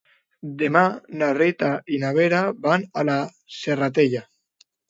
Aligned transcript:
Demà 0.61 0.81
na 1.19 1.27
Rita 1.39 1.69
i 1.97 2.01
na 2.05 2.13
Vera 2.21 2.41
van 2.67 2.89
a 3.03 3.07
la 3.11 3.19
Serratella. 3.59 4.27